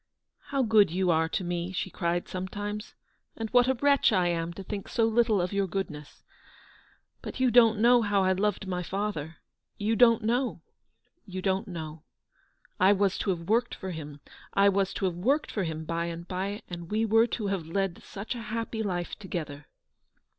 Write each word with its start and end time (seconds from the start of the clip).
"How 0.51 0.63
good 0.63 0.89
you 0.89 1.11
are 1.11 1.29
to 1.29 1.43
me," 1.43 1.71
she 1.71 1.91
cried 1.91 2.27
some 2.27 2.47
times," 2.47 2.95
and 3.37 3.51
what 3.51 3.67
a 3.67 3.75
wretch 3.75 4.11
I 4.11 4.29
am 4.29 4.51
to 4.53 4.63
think 4.63 4.87
so 4.87 5.05
little 5.05 5.39
of 5.39 5.53
your 5.53 5.67
goodness. 5.67 6.23
But 7.21 7.39
you 7.39 7.51
don't 7.51 7.77
know 7.77 8.01
how 8.01 8.23
I 8.23 8.31
loved 8.31 8.65
my 8.67 8.81
father. 8.81 9.37
You 9.77 9.95
don't 9.95 10.23
know— 10.23 10.63
you 11.33 11.39
don't 11.39 11.67
know. 11.67 12.01
I 12.79 12.93
was 12.93 13.15
to 13.19 13.29
have 13.29 13.41
worked 13.47 13.75
for 13.75 13.91
him; 13.91 14.21
I 14.55 14.69
was 14.69 14.91
to 14.95 15.05
have 15.05 15.13
worked 15.13 15.51
for 15.51 15.65
him 15.65 15.85
by 15.85 16.05
and 16.05 16.27
by, 16.27 16.63
and 16.67 16.89
we 16.89 17.05
were 17.05 17.27
to 17.27 17.45
have 17.49 17.67
led 17.67 18.01
such 18.01 18.33
a 18.33 18.41
happy 18.41 18.81
life 18.81 19.19
together." 19.19 19.67